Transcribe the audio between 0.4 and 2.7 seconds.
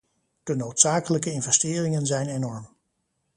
De noodzakelijke investeringen zijn enorm.